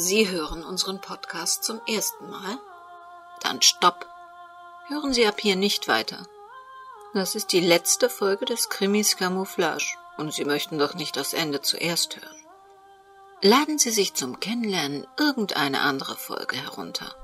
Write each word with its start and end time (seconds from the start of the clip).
Sie 0.00 0.28
hören 0.28 0.62
unseren 0.62 1.00
Podcast 1.00 1.64
zum 1.64 1.80
ersten 1.88 2.30
Mal? 2.30 2.60
Dann 3.40 3.60
stopp. 3.62 4.06
Hören 4.86 5.12
Sie 5.12 5.26
ab 5.26 5.40
hier 5.40 5.56
nicht 5.56 5.88
weiter. 5.88 6.24
Das 7.14 7.34
ist 7.34 7.50
die 7.50 7.58
letzte 7.58 8.08
Folge 8.08 8.44
des 8.44 8.68
Krimis 8.68 9.16
Camouflage 9.16 9.96
und 10.16 10.32
Sie 10.32 10.44
möchten 10.44 10.78
doch 10.78 10.94
nicht 10.94 11.16
das 11.16 11.32
Ende 11.32 11.62
zuerst 11.62 12.14
hören. 12.14 12.44
Laden 13.42 13.80
Sie 13.80 13.90
sich 13.90 14.14
zum 14.14 14.38
Kennenlernen 14.38 15.04
irgendeine 15.18 15.80
andere 15.80 16.14
Folge 16.14 16.56
herunter. 16.56 17.16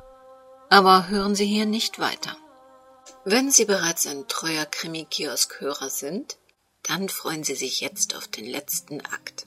Aber 0.69 1.07
hören 1.07 1.37
Sie 1.37 1.47
hier 1.47 1.67
nicht 1.67 2.01
weiter. 2.01 2.37
Wenn 3.25 3.53
Sie 3.53 3.67
bereits 3.67 4.05
ein 4.09 4.27
treuer 4.27 4.67
Krimi-Kiosk-Hörer 4.67 5.91
sind, 5.91 6.39
dann 6.83 7.09
freuen 7.09 7.45
Sie 7.45 7.55
sich 7.55 7.81
jetzt 7.81 8.17
auf 8.17 8.27
den 8.27 8.47
letzten 8.47 9.01
Akt 9.01 9.47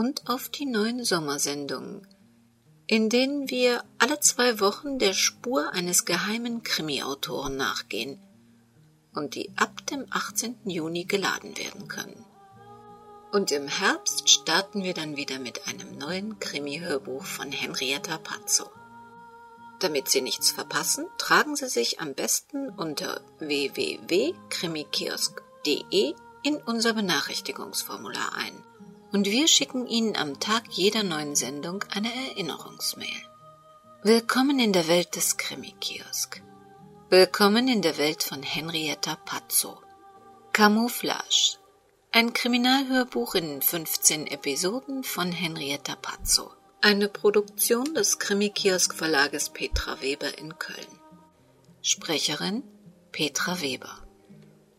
und 0.00 0.28
auf 0.30 0.48
die 0.48 0.64
neuen 0.64 1.04
Sommersendungen, 1.04 2.08
in 2.86 3.10
denen 3.10 3.50
wir 3.50 3.84
alle 3.98 4.18
zwei 4.20 4.58
Wochen 4.58 4.98
der 4.98 5.12
Spur 5.12 5.74
eines 5.74 6.06
geheimen 6.06 6.62
Krimi-Autoren 6.62 7.58
nachgehen 7.58 8.18
und 9.14 9.34
die 9.34 9.50
ab 9.56 9.86
dem 9.88 10.06
18. 10.08 10.56
Juni 10.64 11.04
geladen 11.04 11.58
werden 11.58 11.86
können. 11.86 12.24
Und 13.30 13.52
im 13.52 13.68
Herbst 13.68 14.30
starten 14.30 14.84
wir 14.84 14.94
dann 14.94 15.18
wieder 15.18 15.38
mit 15.38 15.68
einem 15.68 15.98
neuen 15.98 16.38
Krimi-Hörbuch 16.38 17.26
von 17.26 17.52
Henrietta 17.52 18.16
Pazzo. 18.16 18.70
Damit 19.80 20.08
Sie 20.08 20.22
nichts 20.22 20.50
verpassen, 20.50 21.04
tragen 21.18 21.56
Sie 21.56 21.68
sich 21.68 22.00
am 22.00 22.14
besten 22.14 22.70
unter 22.70 23.20
www.krimikiosk.de 23.38 26.14
in 26.42 26.56
unser 26.56 26.94
Benachrichtigungsformular 26.94 28.32
ein 28.38 28.64
und 29.12 29.26
wir 29.26 29.48
schicken 29.48 29.86
Ihnen 29.86 30.16
am 30.16 30.38
Tag 30.40 30.64
jeder 30.70 31.02
neuen 31.02 31.34
Sendung 31.34 31.84
eine 31.90 32.10
Erinnerungsmail. 32.28 33.08
Willkommen 34.02 34.58
in 34.60 34.72
der 34.72 34.88
Welt 34.88 35.16
des 35.16 35.36
Krimi-Kiosk. 35.36 36.42
Willkommen 37.08 37.66
in 37.68 37.82
der 37.82 37.98
Welt 37.98 38.22
von 38.22 38.42
Henrietta 38.42 39.16
Pazzo. 39.16 39.78
Camouflage. 40.52 41.58
Ein 42.12 42.32
Kriminalhörbuch 42.32 43.34
in 43.34 43.62
15 43.62 44.26
Episoden 44.28 45.02
von 45.02 45.32
Henrietta 45.32 45.96
Pazzo. 45.96 46.50
Eine 46.80 47.08
Produktion 47.08 47.92
des 47.94 48.18
Krimi-Kiosk 48.18 48.94
Verlages 48.94 49.50
Petra 49.50 50.00
Weber 50.00 50.38
in 50.38 50.58
Köln. 50.58 51.00
Sprecherin 51.82 52.62
Petra 53.10 53.60
Weber. 53.60 54.06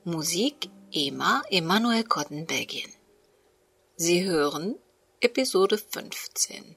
Musik 0.06 0.70
Ema 0.92 1.44
Emanuel 1.50 2.06
Cotton 2.06 2.46
Belgien. 2.46 2.92
Sie 4.04 4.24
hören 4.24 4.80
Episode 5.20 5.78
15. 5.78 6.76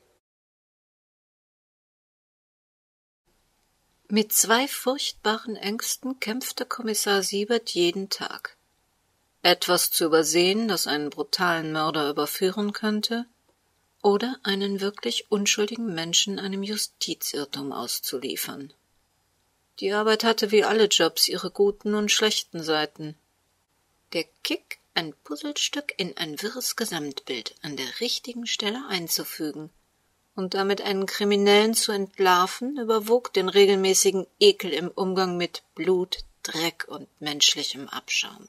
Mit 4.08 4.34
zwei 4.34 4.68
furchtbaren 4.68 5.56
Ängsten 5.56 6.20
kämpfte 6.20 6.66
Kommissar 6.66 7.22
Siebert 7.22 7.70
jeden 7.70 8.10
Tag. 8.10 8.58
Etwas 9.40 9.88
zu 9.88 10.04
übersehen, 10.04 10.68
das 10.68 10.86
einen 10.86 11.08
brutalen 11.08 11.72
Mörder 11.72 12.10
überführen 12.10 12.74
könnte, 12.74 13.24
oder 14.02 14.38
einen 14.42 14.82
wirklich 14.82 15.32
unschuldigen 15.32 15.94
Menschen 15.94 16.38
einem 16.38 16.62
Justizirrtum 16.62 17.72
auszuliefern. 17.72 18.74
Die 19.80 19.92
Arbeit 19.92 20.24
hatte 20.24 20.50
wie 20.50 20.64
alle 20.64 20.88
Jobs 20.88 21.26
ihre 21.28 21.50
guten 21.50 21.94
und 21.94 22.12
schlechten 22.12 22.62
Seiten. 22.62 23.16
Der 24.12 24.24
Kick 24.42 24.78
ein 24.94 25.14
Puzzlestück 25.24 25.92
in 25.96 26.16
ein 26.16 26.40
wirres 26.40 26.76
Gesamtbild 26.76 27.54
an 27.62 27.76
der 27.76 28.00
richtigen 28.00 28.46
Stelle 28.46 28.86
einzufügen 28.88 29.70
und 30.34 30.54
damit 30.54 30.80
einen 30.80 31.06
Kriminellen 31.06 31.74
zu 31.74 31.92
entlarven, 31.92 32.78
überwog 32.78 33.32
den 33.32 33.48
regelmäßigen 33.48 34.26
Ekel 34.40 34.72
im 34.72 34.88
Umgang 34.88 35.36
mit 35.36 35.62
Blut, 35.74 36.18
Dreck 36.42 36.86
und 36.88 37.08
menschlichem 37.20 37.88
Abschaum. 37.88 38.48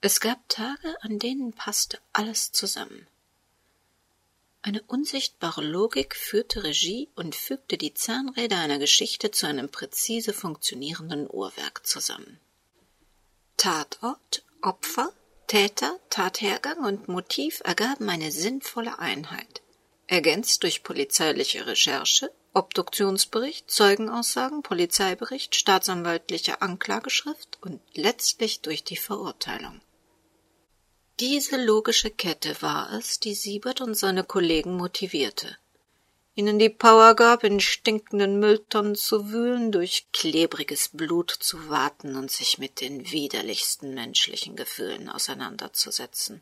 Es 0.00 0.20
gab 0.20 0.48
Tage, 0.48 0.96
an 1.02 1.18
denen 1.18 1.52
passte 1.52 1.98
alles 2.12 2.52
zusammen. 2.52 3.06
Eine 4.62 4.82
unsichtbare 4.82 5.62
Logik 5.62 6.14
führte 6.16 6.64
Regie 6.64 7.08
und 7.14 7.34
fügte 7.34 7.78
die 7.78 7.94
Zahnräder 7.94 8.58
einer 8.58 8.78
Geschichte 8.78 9.30
zu 9.30 9.46
einem 9.46 9.70
präzise 9.70 10.32
funktionierenden 10.32 11.28
Uhrwerk 11.30 11.86
zusammen. 11.86 12.38
Tatort, 13.56 14.42
Opfer, 14.60 15.12
Täter, 15.50 15.98
Tathergang 16.10 16.84
und 16.84 17.08
Motiv 17.08 17.60
ergaben 17.64 18.08
eine 18.08 18.30
sinnvolle 18.30 19.00
Einheit, 19.00 19.62
ergänzt 20.06 20.62
durch 20.62 20.84
polizeiliche 20.84 21.66
Recherche, 21.66 22.30
Obduktionsbericht, 22.54 23.68
Zeugenaussagen, 23.68 24.62
Polizeibericht, 24.62 25.56
staatsanwaltliche 25.56 26.62
Anklageschrift 26.62 27.58
und 27.62 27.80
letztlich 27.94 28.60
durch 28.60 28.84
die 28.84 28.96
Verurteilung. 28.96 29.80
Diese 31.18 31.60
logische 31.60 32.10
Kette 32.10 32.62
war 32.62 32.92
es, 32.92 33.18
die 33.18 33.34
Siebert 33.34 33.80
und 33.80 33.96
seine 33.96 34.22
Kollegen 34.22 34.76
motivierte 34.76 35.58
ihnen 36.40 36.58
die 36.58 36.70
Power 36.70 37.14
gab, 37.14 37.44
in 37.44 37.60
stinkenden 37.60 38.40
Mülltonnen 38.40 38.94
zu 38.94 39.30
wühlen, 39.30 39.72
durch 39.72 40.06
klebriges 40.12 40.88
Blut 40.88 41.30
zu 41.30 41.68
warten 41.68 42.16
und 42.16 42.30
sich 42.30 42.56
mit 42.56 42.80
den 42.80 43.10
widerlichsten 43.10 43.92
menschlichen 43.92 44.56
Gefühlen 44.56 45.10
auseinanderzusetzen. 45.10 46.40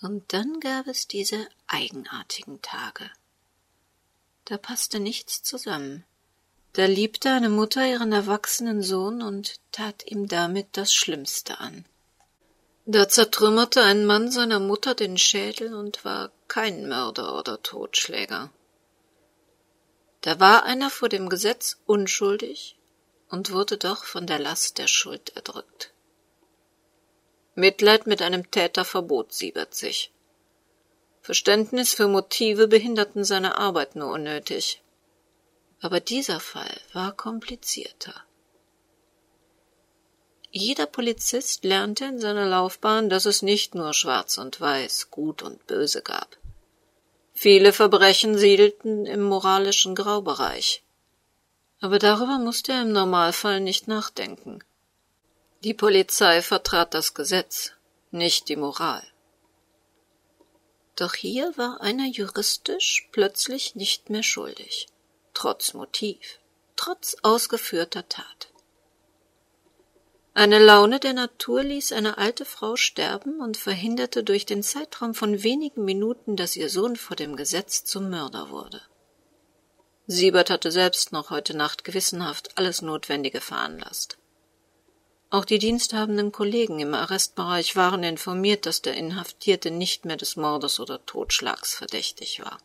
Und 0.00 0.32
dann 0.32 0.60
gab 0.60 0.86
es 0.86 1.08
diese 1.08 1.48
eigenartigen 1.66 2.62
Tage. 2.62 3.10
Da 4.44 4.56
passte 4.56 5.00
nichts 5.00 5.42
zusammen. 5.42 6.04
Da 6.74 6.86
liebte 6.86 7.32
eine 7.32 7.48
Mutter 7.48 7.84
ihren 7.84 8.12
erwachsenen 8.12 8.80
Sohn 8.80 9.22
und 9.22 9.60
tat 9.72 10.06
ihm 10.06 10.28
damit 10.28 10.68
das 10.76 10.94
Schlimmste 10.94 11.58
an. 11.58 11.84
Da 12.92 13.08
zertrümmerte 13.08 13.84
ein 13.84 14.04
Mann 14.04 14.32
seiner 14.32 14.58
Mutter 14.58 14.96
den 14.96 15.16
Schädel 15.16 15.74
und 15.74 16.04
war 16.04 16.32
kein 16.48 16.88
Mörder 16.88 17.38
oder 17.38 17.62
Totschläger. 17.62 18.50
Da 20.22 20.40
war 20.40 20.64
einer 20.64 20.90
vor 20.90 21.08
dem 21.08 21.28
Gesetz 21.28 21.76
unschuldig 21.86 22.74
und 23.28 23.52
wurde 23.52 23.78
doch 23.78 24.02
von 24.02 24.26
der 24.26 24.40
Last 24.40 24.78
der 24.78 24.88
Schuld 24.88 25.36
erdrückt. 25.36 25.92
Mitleid 27.54 28.08
mit 28.08 28.22
einem 28.22 28.50
Täter 28.50 28.84
verbot 28.84 29.32
Siebert 29.32 29.72
sich. 29.72 30.10
Verständnis 31.22 31.94
für 31.94 32.08
Motive 32.08 32.66
behinderten 32.66 33.22
seine 33.22 33.56
Arbeit 33.56 33.94
nur 33.94 34.10
unnötig. 34.10 34.82
Aber 35.80 36.00
dieser 36.00 36.40
Fall 36.40 36.80
war 36.92 37.12
komplizierter. 37.12 38.24
Jeder 40.52 40.86
Polizist 40.86 41.64
lernte 41.64 42.06
in 42.06 42.18
seiner 42.18 42.46
Laufbahn, 42.46 43.08
dass 43.08 43.24
es 43.24 43.40
nicht 43.40 43.76
nur 43.76 43.94
schwarz 43.94 44.36
und 44.36 44.60
weiß, 44.60 45.10
gut 45.10 45.42
und 45.42 45.64
böse 45.68 46.02
gab. 46.02 46.36
Viele 47.32 47.72
Verbrechen 47.72 48.36
siedelten 48.36 49.06
im 49.06 49.22
moralischen 49.22 49.94
Graubereich. 49.94 50.82
Aber 51.80 51.98
darüber 51.98 52.38
musste 52.38 52.72
er 52.72 52.82
im 52.82 52.92
Normalfall 52.92 53.60
nicht 53.60 53.86
nachdenken. 53.86 54.62
Die 55.62 55.72
Polizei 55.72 56.42
vertrat 56.42 56.94
das 56.94 57.14
Gesetz, 57.14 57.72
nicht 58.10 58.48
die 58.48 58.56
Moral. 58.56 59.02
Doch 60.96 61.14
hier 61.14 61.56
war 61.56 61.80
einer 61.80 62.06
juristisch 62.06 63.08
plötzlich 63.12 63.74
nicht 63.76 64.10
mehr 64.10 64.22
schuldig, 64.22 64.88
trotz 65.32 65.74
Motiv, 65.74 66.40
trotz 66.76 67.16
ausgeführter 67.22 68.06
Tat. 68.08 68.49
Eine 70.32 70.60
Laune 70.60 71.00
der 71.00 71.12
Natur 71.12 71.62
ließ 71.62 71.92
eine 71.92 72.16
alte 72.18 72.44
Frau 72.44 72.76
sterben 72.76 73.40
und 73.40 73.56
verhinderte 73.56 74.22
durch 74.22 74.46
den 74.46 74.62
Zeitraum 74.62 75.12
von 75.12 75.42
wenigen 75.42 75.84
Minuten, 75.84 76.36
dass 76.36 76.54
ihr 76.54 76.70
Sohn 76.70 76.94
vor 76.96 77.16
dem 77.16 77.34
Gesetz 77.34 77.84
zum 77.84 78.10
Mörder 78.10 78.50
wurde. 78.50 78.80
Siebert 80.06 80.50
hatte 80.50 80.70
selbst 80.70 81.12
noch 81.12 81.30
heute 81.30 81.56
Nacht 81.56 81.84
gewissenhaft 81.84 82.56
alles 82.56 82.80
Notwendige 82.80 83.40
veranlasst. 83.40 84.18
Auch 85.30 85.44
die 85.44 85.58
diensthabenden 85.58 86.32
Kollegen 86.32 86.80
im 86.80 86.94
Arrestbereich 86.94 87.76
waren 87.76 88.02
informiert, 88.02 88.66
dass 88.66 88.82
der 88.82 88.94
Inhaftierte 88.94 89.70
nicht 89.70 90.04
mehr 90.04 90.16
des 90.16 90.36
Mordes 90.36 90.80
oder 90.80 91.04
Totschlags 91.06 91.74
verdächtig 91.74 92.40
war. 92.44 92.58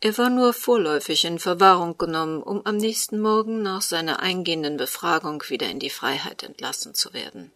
Er 0.00 0.16
war 0.16 0.30
nur 0.30 0.52
vorläufig 0.52 1.24
in 1.24 1.40
Verwahrung 1.40 1.98
genommen, 1.98 2.40
um 2.40 2.64
am 2.64 2.76
nächsten 2.76 3.20
Morgen 3.20 3.62
nach 3.62 3.82
seiner 3.82 4.20
eingehenden 4.20 4.76
Befragung 4.76 5.42
wieder 5.48 5.68
in 5.68 5.80
die 5.80 5.90
Freiheit 5.90 6.44
entlassen 6.44 6.94
zu 6.94 7.12
werden. 7.12 7.50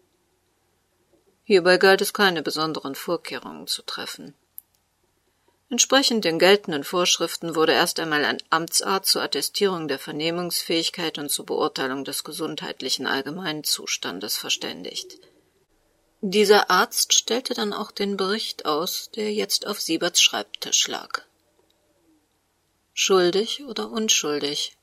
Hierbei 1.44 1.76
galt 1.76 2.00
es 2.00 2.12
keine 2.12 2.42
besonderen 2.42 2.96
Vorkehrungen 2.96 3.68
zu 3.68 3.82
treffen. 3.82 4.34
Entsprechend 5.70 6.24
den 6.24 6.38
geltenden 6.38 6.84
Vorschriften 6.84 7.54
wurde 7.54 7.72
erst 7.72 8.00
einmal 8.00 8.24
ein 8.24 8.38
Amtsarzt 8.50 9.10
zur 9.10 9.22
Attestierung 9.22 9.88
der 9.88 9.98
Vernehmungsfähigkeit 9.98 11.18
und 11.18 11.30
zur 11.30 11.46
Beurteilung 11.46 12.04
des 12.04 12.24
gesundheitlichen 12.24 13.06
Allgemeinzustandes 13.06 14.36
verständigt. 14.36 15.18
Dieser 16.20 16.70
Arzt 16.70 17.14
stellte 17.14 17.54
dann 17.54 17.72
auch 17.72 17.90
den 17.90 18.16
Bericht 18.16 18.66
aus, 18.66 19.10
der 19.14 19.32
jetzt 19.32 19.66
auf 19.66 19.80
Sieberts 19.80 20.20
Schreibtisch 20.20 20.88
lag. 20.88 21.22
Schuldig 22.94 23.64
oder 23.64 23.90
unschuldig? 23.90 24.76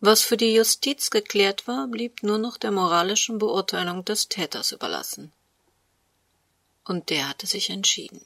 Was 0.00 0.22
für 0.22 0.36
die 0.36 0.54
Justiz 0.54 1.10
geklärt 1.10 1.66
war, 1.66 1.88
blieb 1.88 2.22
nur 2.22 2.38
noch 2.38 2.56
der 2.58 2.70
moralischen 2.70 3.38
Beurteilung 3.38 4.04
des 4.04 4.28
Täters 4.28 4.72
überlassen. 4.72 5.32
Und 6.84 7.10
der 7.10 7.28
hatte 7.28 7.46
sich 7.46 7.70
entschieden. 7.70 8.24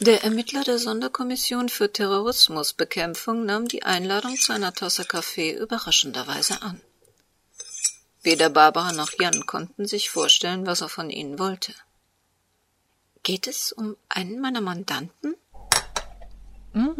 Der 0.00 0.24
Ermittler 0.24 0.64
der 0.64 0.78
Sonderkommission 0.78 1.68
für 1.68 1.92
Terrorismusbekämpfung 1.92 3.44
nahm 3.44 3.68
die 3.68 3.84
Einladung 3.84 4.36
zu 4.36 4.52
einer 4.52 4.72
Tasse 4.72 5.04
Kaffee 5.04 5.52
überraschenderweise 5.52 6.62
an. 6.62 6.80
Weder 8.24 8.48
Barbara 8.48 8.92
noch 8.92 9.12
Jan 9.20 9.44
konnten 9.44 9.86
sich 9.86 10.08
vorstellen, 10.08 10.66
was 10.66 10.80
er 10.80 10.88
von 10.88 11.10
ihnen 11.10 11.38
wollte. 11.38 11.74
Geht 13.22 13.46
es 13.46 13.70
um 13.70 13.98
einen 14.08 14.40
meiner 14.40 14.62
Mandanten? 14.62 15.36
Hm. 16.72 16.96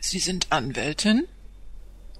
Sie 0.00 0.18
sind 0.18 0.50
Anwältin? 0.50 1.28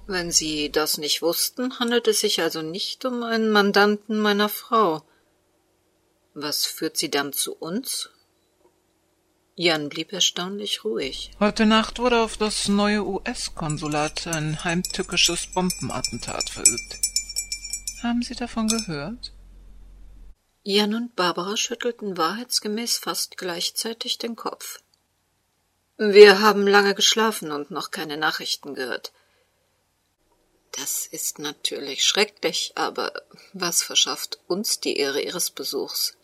Wenn 0.07 0.31
Sie 0.31 0.71
das 0.71 0.97
nicht 0.97 1.21
wussten, 1.21 1.79
handelt 1.79 2.07
es 2.07 2.21
sich 2.21 2.41
also 2.41 2.61
nicht 2.61 3.03
um 3.03 3.23
einen 3.23 3.51
Mandanten 3.51 4.17
meiner 4.17 4.47
Frau. 4.47 5.03
Was 6.33 6.65
führt 6.65 6.95
Sie 6.95 7.11
dann 7.11 7.33
zu 7.33 7.53
uns? 7.53 8.09
Jan 9.55 9.89
blieb 9.89 10.13
erstaunlich 10.13 10.85
ruhig. 10.85 11.31
Heute 11.39 11.65
Nacht 11.65 11.99
wurde 11.99 12.21
auf 12.21 12.37
das 12.37 12.67
neue 12.69 13.05
US-Konsulat 13.05 14.27
ein 14.27 14.63
heimtückisches 14.63 15.47
Bombenattentat 15.47 16.49
verübt. 16.49 16.99
Haben 18.01 18.21
Sie 18.21 18.35
davon 18.35 18.67
gehört? 18.67 19.33
Jan 20.63 20.95
und 20.95 21.15
Barbara 21.15 21.57
schüttelten 21.57 22.17
wahrheitsgemäß 22.17 22.99
fast 22.99 23.37
gleichzeitig 23.37 24.17
den 24.19 24.35
Kopf. 24.35 24.79
Wir 25.97 26.39
haben 26.39 26.65
lange 26.65 26.95
geschlafen 26.95 27.51
und 27.51 27.71
noch 27.71 27.91
keine 27.91 28.17
Nachrichten 28.17 28.73
gehört. 28.73 29.11
Das 30.71 31.05
ist 31.05 31.39
natürlich 31.39 32.05
schrecklich, 32.05 32.71
aber 32.75 33.11
was 33.53 33.83
verschafft 33.83 34.39
uns 34.47 34.79
die 34.79 34.97
Ehre 34.97 35.21
Ihres 35.21 35.51
Besuchs? 35.51 36.15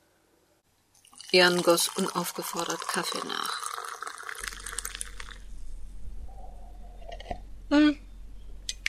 Jan 1.31 1.61
goss 1.61 1.89
unaufgefordert 1.89 2.87
Kaffee 2.87 3.27
nach. 3.27 3.61
Hm. 7.69 7.97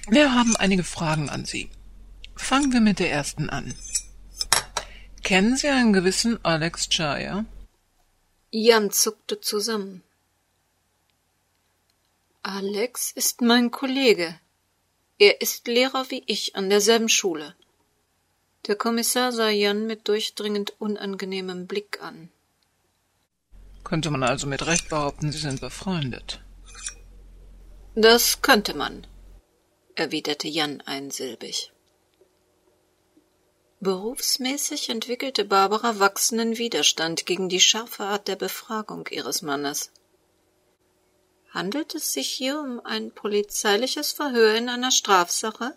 Wir 0.08 0.32
haben 0.34 0.54
einige 0.56 0.84
Fragen 0.84 1.28
an 1.30 1.44
Sie. 1.44 1.68
Fangen 2.36 2.72
wir 2.72 2.80
mit 2.80 3.00
der 3.00 3.10
ersten 3.10 3.50
an. 3.50 3.74
Kennen 5.24 5.56
Sie 5.56 5.68
einen 5.68 5.92
gewissen 5.92 6.42
Alex 6.44 6.88
Chaya? 6.88 7.44
Jan 8.50 8.92
zuckte 8.92 9.40
zusammen. 9.40 10.02
Alex 12.42 13.10
ist 13.10 13.42
mein 13.42 13.72
Kollege. 13.72 14.38
Er 15.18 15.40
ist 15.40 15.66
Lehrer 15.66 16.08
wie 16.10 16.22
ich 16.26 16.54
an 16.54 16.70
derselben 16.70 17.08
Schule. 17.08 17.56
Der 18.66 18.76
Kommissar 18.76 19.32
sah 19.32 19.48
Jan 19.48 19.86
mit 19.86 20.08
durchdringend 20.08 20.74
unangenehmem 20.78 21.66
Blick 21.66 22.02
an. 22.02 22.30
Könnte 23.84 24.10
man 24.10 24.22
also 24.22 24.46
mit 24.46 24.66
Recht 24.66 24.90
behaupten, 24.90 25.32
Sie 25.32 25.38
sind 25.38 25.60
befreundet? 25.60 26.40
Das 27.94 28.42
könnte 28.42 28.74
man, 28.74 29.06
erwiderte 29.94 30.46
Jan 30.46 30.82
einsilbig. 30.82 31.72
Berufsmäßig 33.80 34.90
entwickelte 34.90 35.44
Barbara 35.44 36.00
wachsenden 36.00 36.58
Widerstand 36.58 37.26
gegen 37.26 37.48
die 37.48 37.60
scharfe 37.60 38.04
Art 38.04 38.26
der 38.26 38.36
Befragung 38.36 39.06
ihres 39.08 39.40
Mannes. 39.40 39.92
Handelt 41.50 41.94
es 41.94 42.12
sich 42.12 42.28
hier 42.28 42.60
um 42.60 42.80
ein 42.84 43.12
polizeiliches 43.12 44.12
Verhör 44.12 44.54
in 44.56 44.68
einer 44.68 44.90
Strafsache? 44.90 45.76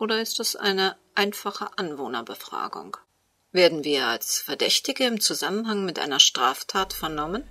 Oder 0.00 0.22
ist 0.22 0.40
es 0.40 0.56
eine 0.56 0.96
einfache 1.14 1.76
Anwohnerbefragung? 1.76 2.96
Werden 3.52 3.84
wir 3.84 4.06
als 4.06 4.38
Verdächtige 4.38 5.04
im 5.04 5.20
Zusammenhang 5.20 5.84
mit 5.84 5.98
einer 5.98 6.20
Straftat 6.20 6.94
vernommen? 6.94 7.44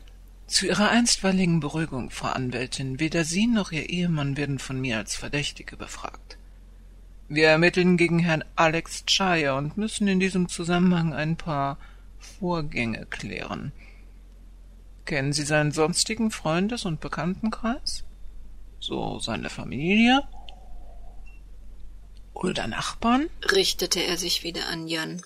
Zu 0.47 0.65
Ihrer 0.65 0.89
einstweiligen 0.89 1.59
Beruhigung, 1.59 2.09
Frau 2.09 2.29
Anwältin, 2.29 2.99
weder 2.99 3.23
Sie 3.23 3.45
noch 3.45 3.71
Ihr 3.71 3.87
Ehemann 3.87 4.35
werden 4.35 4.57
von 4.57 4.81
mir 4.81 4.97
als 4.97 5.15
Verdächtige 5.15 5.77
befragt. 5.77 6.39
Wir 7.27 7.49
ermitteln 7.49 7.97
gegen 7.97 8.17
Herrn 8.17 8.43
Alex 8.55 9.05
Chaya 9.05 9.55
und 9.55 9.77
müssen 9.77 10.07
in 10.07 10.19
diesem 10.19 10.49
Zusammenhang 10.49 11.13
ein 11.13 11.37
paar 11.37 11.77
Vorgänge 12.17 13.05
klären. 13.05 13.73
Kennen 15.05 15.33
Sie 15.33 15.43
seinen 15.43 15.71
sonstigen 15.71 16.31
Freundes- 16.31 16.85
und 16.85 16.99
Bekanntenkreis? 16.99 18.05
So 18.79 19.19
seine 19.19 19.51
Familie? 19.51 20.23
Oder 22.41 22.67
Nachbarn? 22.67 23.29
richtete 23.51 23.99
er 23.99 24.17
sich 24.17 24.43
wieder 24.43 24.67
an 24.67 24.87
Jan. 24.87 25.21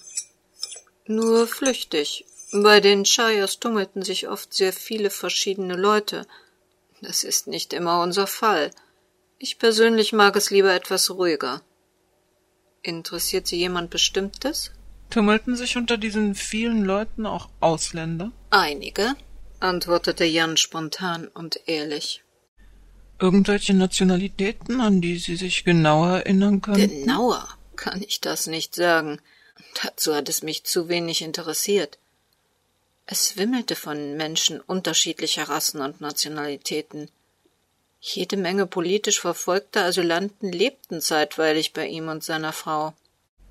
Nur 1.05 1.47
flüchtig. 1.47 2.25
Bei 2.51 2.79
den 2.79 3.05
Shires 3.05 3.59
tummelten 3.59 4.01
sich 4.03 4.27
oft 4.27 4.53
sehr 4.53 4.73
viele 4.73 5.09
verschiedene 5.09 5.75
Leute. 5.75 6.25
Das 7.01 7.23
ist 7.23 7.47
nicht 7.47 7.73
immer 7.73 8.01
unser 8.01 8.25
Fall. 8.25 8.71
Ich 9.37 9.59
persönlich 9.59 10.11
mag 10.13 10.35
es 10.35 10.49
lieber 10.49 10.73
etwas 10.73 11.11
ruhiger. 11.11 11.61
Interessiert 12.81 13.47
Sie 13.47 13.57
jemand 13.57 13.89
Bestimmtes? 13.91 14.71
Tummelten 15.09 15.55
sich 15.55 15.77
unter 15.77 15.97
diesen 15.97 16.33
vielen 16.33 16.83
Leuten 16.83 17.25
auch 17.25 17.49
Ausländer? 17.59 18.31
Einige, 18.49 19.15
antwortete 19.59 20.25
Jan 20.25 20.57
spontan 20.57 21.27
und 21.27 21.59
ehrlich. 21.67 22.22
Irgendwelche 23.19 23.73
Nationalitäten, 23.73 24.81
an 24.81 25.01
die 25.01 25.17
Sie 25.17 25.35
sich 25.35 25.63
genauer 25.63 26.19
erinnern 26.19 26.61
können? 26.61 26.89
Genauer 26.89 27.47
kann 27.75 28.01
ich 28.01 28.21
das 28.21 28.47
nicht 28.47 28.75
sagen. 28.75 29.19
Dazu 29.81 30.15
hat 30.15 30.29
es 30.29 30.43
mich 30.43 30.63
zu 30.63 30.89
wenig 30.89 31.21
interessiert. 31.21 31.97
Es 33.05 33.37
wimmelte 33.37 33.75
von 33.75 34.15
Menschen 34.15 34.61
unterschiedlicher 34.61 35.49
Rassen 35.49 35.81
und 35.81 36.01
Nationalitäten. 36.01 37.09
Jede 37.99 38.37
Menge 38.37 38.65
politisch 38.65 39.19
verfolgter 39.19 39.85
Asylanten 39.85 40.51
lebten 40.51 41.01
zeitweilig 41.01 41.73
bei 41.73 41.87
ihm 41.87 42.07
und 42.09 42.23
seiner 42.23 42.53
Frau. 42.53 42.93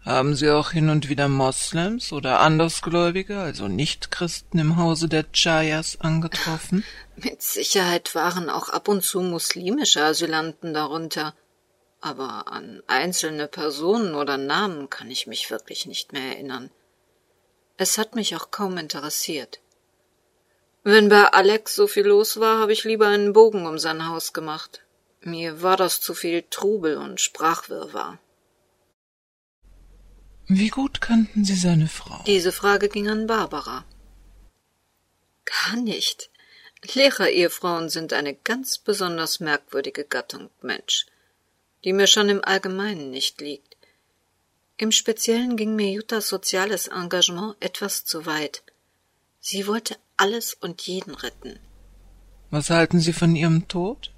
Haben 0.04 0.34
Sie 0.34 0.50
auch 0.50 0.72
hin 0.72 0.88
und 0.88 1.08
wieder 1.08 1.29
Moslems 1.29 2.12
oder 2.12 2.41
Andersgläubige, 2.41 3.38
also 3.38 3.69
Nichtchristen 3.69 4.58
im 4.58 4.76
Hause 4.76 5.08
der 5.08 5.31
Chayas 5.32 6.00
angetroffen? 6.00 6.84
Mit 7.15 7.41
Sicherheit 7.41 8.12
waren 8.17 8.50
auch 8.50 8.69
ab 8.69 8.88
und 8.88 9.05
zu 9.05 9.20
muslimische 9.20 10.03
Asylanten 10.03 10.74
darunter, 10.74 11.36
aber 12.00 12.48
an 12.50 12.82
einzelne 12.88 13.46
Personen 13.46 14.17
oder 14.17 14.38
Namen 14.38 14.91
kann 14.91 15.08
ich 15.08 15.29
mich 15.29 15.53
wirklich 15.53 15.86
nicht 15.86 16.12
mehr 16.12 16.34
erinnern. 16.34 16.70
Es 17.76 17.96
hat 17.96 18.17
mich 18.17 18.34
auch 18.34 18.50
kaum 18.50 18.79
interessiert. 18.79 19.60
Wenn 20.82 21.10
bei 21.10 21.29
Alex 21.29 21.76
so 21.76 21.86
viel 21.86 22.06
los 22.06 22.41
war, 22.41 22.58
habe 22.58 22.72
ich 22.72 22.82
lieber 22.82 23.06
einen 23.06 23.32
Bogen 23.32 23.67
um 23.67 23.79
sein 23.79 24.08
Haus 24.08 24.32
gemacht. 24.32 24.82
Mir 25.20 25.62
war 25.62 25.76
das 25.76 26.00
zu 26.00 26.12
viel 26.12 26.43
Trubel 26.50 26.96
und 26.96 27.20
Sprachwirrwarr. 27.20 28.19
Wie 30.46 30.69
gut 30.69 31.01
kannten 31.01 31.44
Sie 31.44 31.55
seine 31.55 31.89
Frau? 31.89 32.22
Diese 32.27 32.53
Frage 32.53 32.89
ging 32.89 33.08
an 33.08 33.27
Barbara. 33.27 33.84
Gar 35.44 35.77
nicht. 35.77 36.31
Lehrer-Ehefrauen 36.94 37.89
sind 37.89 38.13
eine 38.13 38.34
ganz 38.34 38.79
besonders 38.79 39.41
merkwürdige 39.41 40.05
Gattung 40.05 40.51
Mensch 40.63 41.06
die 41.84 41.93
mir 41.93 42.06
schon 42.06 42.29
im 42.29 42.44
Allgemeinen 42.44 43.11
nicht 43.11 43.41
liegt. 43.41 43.77
Im 44.77 44.93
Speziellen 44.93 45.56
ging 45.56 45.77
mir 45.77 45.91
Juttas 45.91 46.29
soziales 46.29 46.89
Engagement 46.89 47.56
etwas 47.61 48.05
zu 48.05 48.27
weit. 48.27 48.63
Sie 49.41 49.67
wollte 49.67 49.96
alles 50.17 50.55
und 50.55 50.82
jeden 50.82 51.15
retten. 51.15 51.58
Was 52.51 52.70
halten 52.70 53.01
Sie 53.01 53.13
von 53.13 53.34
ihrem 53.34 53.69
Tod? 53.69 54.13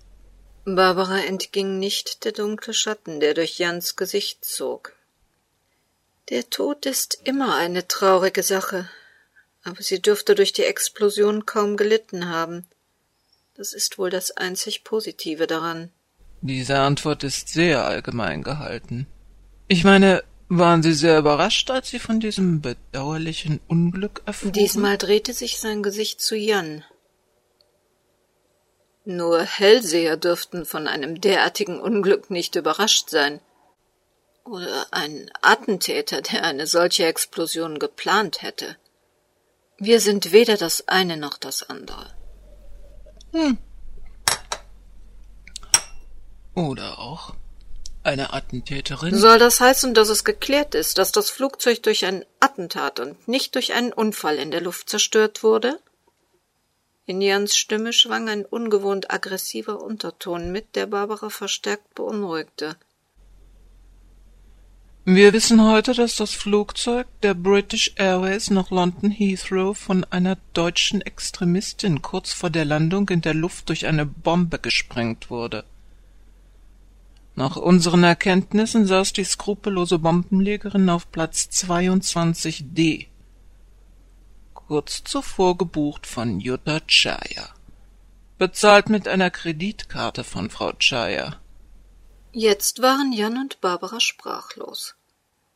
Barbara 0.64 1.18
entging 1.20 1.78
nicht 1.78 2.24
der 2.24 2.32
dunkle 2.32 2.74
Schatten, 2.74 3.20
der 3.20 3.34
durch 3.34 3.58
Jans 3.58 3.96
Gesicht 3.96 4.44
zog. 4.44 4.94
Der 6.30 6.48
Tod 6.48 6.86
ist 6.86 7.18
immer 7.24 7.54
eine 7.54 7.86
traurige 7.86 8.42
Sache, 8.42 8.88
aber 9.62 9.82
sie 9.82 10.00
dürfte 10.00 10.34
durch 10.34 10.52
die 10.52 10.64
Explosion 10.64 11.44
kaum 11.44 11.76
gelitten 11.76 12.28
haben. 12.30 12.66
Das 13.54 13.72
ist 13.72 13.98
wohl 13.98 14.10
das 14.10 14.30
einzig 14.30 14.84
Positive 14.84 15.46
daran. 15.46 15.90
Diese 16.40 16.78
Antwort 16.78 17.24
ist 17.24 17.48
sehr 17.48 17.84
allgemein 17.84 18.42
gehalten. 18.42 19.06
Ich 19.68 19.84
meine, 19.84 20.24
waren 20.48 20.82
Sie 20.82 20.92
sehr 20.92 21.18
überrascht, 21.18 21.70
als 21.70 21.88
Sie 21.88 21.98
von 21.98 22.20
diesem 22.20 22.60
bedauerlichen 22.60 23.60
Unglück 23.66 24.22
erfuhren? 24.26 24.52
Diesmal 24.52 24.98
drehte 24.98 25.32
sich 25.32 25.58
sein 25.58 25.82
Gesicht 25.82 26.20
zu 26.20 26.36
Jan. 26.36 26.84
Nur 29.04 29.42
Hellseher 29.42 30.16
dürften 30.16 30.64
von 30.64 30.86
einem 30.86 31.20
derartigen 31.20 31.80
Unglück 31.80 32.30
nicht 32.30 32.56
überrascht 32.56 33.10
sein. 33.10 33.40
Oder 34.44 34.86
ein 34.90 35.30
Attentäter, 35.40 36.20
der 36.20 36.44
eine 36.44 36.66
solche 36.66 37.06
Explosion 37.06 37.78
geplant 37.78 38.42
hätte. 38.42 38.76
Wir 39.78 40.00
sind 40.00 40.32
weder 40.32 40.56
das 40.56 40.86
eine 40.86 41.16
noch 41.16 41.38
das 41.38 41.68
andere. 41.68 42.14
Hm. 43.32 43.58
Oder 46.54 46.98
auch 46.98 47.34
eine 48.04 48.32
Attentäterin. 48.32 49.16
Soll 49.16 49.38
das 49.38 49.60
heißen, 49.60 49.94
dass 49.94 50.10
es 50.10 50.24
geklärt 50.24 50.74
ist, 50.74 50.98
dass 50.98 51.10
das 51.10 51.30
Flugzeug 51.30 51.82
durch 51.82 52.04
ein 52.04 52.24
Attentat 52.38 53.00
und 53.00 53.26
nicht 53.26 53.54
durch 53.54 53.72
einen 53.72 53.92
Unfall 53.92 54.36
in 54.36 54.50
der 54.50 54.60
Luft 54.60 54.90
zerstört 54.90 55.42
wurde? 55.42 55.80
In 57.06 57.20
Jans 57.20 57.56
Stimme 57.56 57.92
schwang 57.92 58.28
ein 58.28 58.44
ungewohnt 58.44 59.10
aggressiver 59.10 59.82
Unterton 59.82 60.52
mit, 60.52 60.76
der 60.76 60.86
Barbara 60.86 61.28
verstärkt 61.28 61.94
beunruhigte. 61.94 62.76
Wir 65.06 65.34
wissen 65.34 65.62
heute, 65.62 65.92
dass 65.92 66.16
das 66.16 66.32
Flugzeug 66.32 67.06
der 67.22 67.34
British 67.34 67.92
Airways 67.96 68.48
nach 68.48 68.70
London 68.70 69.10
Heathrow 69.10 69.76
von 69.76 70.04
einer 70.04 70.38
deutschen 70.54 71.02
Extremistin 71.02 72.00
kurz 72.00 72.32
vor 72.32 72.48
der 72.48 72.64
Landung 72.64 73.10
in 73.10 73.20
der 73.20 73.34
Luft 73.34 73.68
durch 73.68 73.86
eine 73.86 74.06
Bombe 74.06 74.58
gesprengt 74.58 75.28
wurde. 75.28 75.64
Nach 77.34 77.56
unseren 77.56 78.02
Erkenntnissen 78.02 78.86
saß 78.86 79.12
die 79.12 79.24
skrupellose 79.24 79.98
Bombenlegerin 79.98 80.88
auf 80.88 81.12
Platz 81.12 81.50
22d 81.52 83.08
kurz 84.66 85.04
zuvor 85.04 85.58
gebucht 85.58 86.06
von 86.06 86.40
Jutta 86.40 86.80
Chaya. 86.86 87.50
Bezahlt 88.38 88.88
mit 88.88 89.06
einer 89.06 89.30
Kreditkarte 89.30 90.24
von 90.24 90.48
Frau 90.48 90.72
Chaya. 90.78 91.36
Jetzt 92.36 92.82
waren 92.82 93.12
Jan 93.12 93.38
und 93.38 93.60
Barbara 93.60 94.00
sprachlos. 94.00 94.96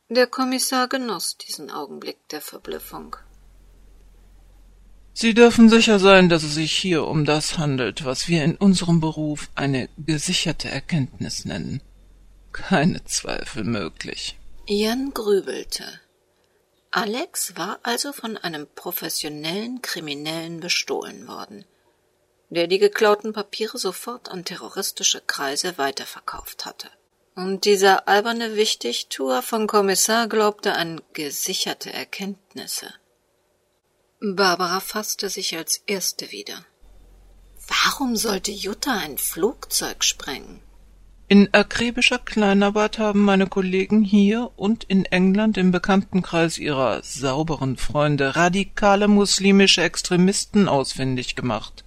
Der 0.07 0.27
Kommissar 0.27 0.87
genoss 0.87 1.35
diesen 1.35 1.69
Augenblick 1.69 2.17
der 2.29 2.39
Verblüffung. 2.39 3.17
Sie 5.13 5.33
dürfen 5.33 5.67
sicher 5.67 5.99
sein, 5.99 6.29
dass 6.29 6.43
es 6.43 6.53
sich 6.53 6.73
hier 6.73 7.03
um 7.03 7.25
das 7.25 7.57
handelt, 7.57 8.05
was 8.05 8.29
wir 8.29 8.45
in 8.45 8.55
unserem 8.55 9.01
Beruf 9.01 9.49
eine 9.55 9.89
gesicherte 9.97 10.69
Erkenntnis 10.69 11.43
nennen. 11.43 11.81
Keine 12.53 13.03
Zweifel 13.03 13.65
möglich. 13.65 14.39
Jan 14.65 15.13
grübelte. 15.13 15.83
Alex 16.91 17.57
war 17.57 17.79
also 17.83 18.13
von 18.13 18.37
einem 18.37 18.67
professionellen 18.73 19.81
Kriminellen 19.81 20.61
bestohlen 20.61 21.27
worden, 21.27 21.65
der 22.49 22.67
die 22.67 22.79
geklauten 22.79 23.33
Papiere 23.33 23.77
sofort 23.77 24.29
an 24.29 24.45
terroristische 24.45 25.21
Kreise 25.25 25.77
weiterverkauft 25.77 26.65
hatte. 26.65 26.89
Und 27.35 27.65
dieser 27.65 28.07
alberne 28.07 28.55
Wichtigtuer 28.55 29.41
von 29.41 29.67
Kommissar 29.67 30.27
glaubte 30.27 30.73
an 30.73 31.01
gesicherte 31.13 31.93
Erkenntnisse. 31.93 32.93
Barbara 34.19 34.81
fasste 34.81 35.29
sich 35.29 35.55
als 35.55 35.81
erste 35.85 36.31
wieder. 36.31 36.65
Warum 37.67 38.15
sollte 38.15 38.51
Jutta 38.51 38.97
ein 38.97 39.17
Flugzeug 39.17 40.03
sprengen? 40.03 40.61
In 41.29 41.47
akribischer 41.53 42.17
Kleinarbeit 42.17 42.97
haben 42.97 43.21
meine 43.21 43.45
Kollegen 43.45 44.03
hier 44.03 44.51
und 44.55 44.83
in 44.85 45.05
England 45.05 45.57
im 45.59 45.69
Bekanntenkreis 45.71 46.57
ihrer 46.57 47.03
sauberen 47.03 47.77
Freunde 47.77 48.35
radikale 48.35 49.07
muslimische 49.07 49.83
Extremisten 49.83 50.67
ausfindig 50.67 51.35
gemacht. 51.35 51.85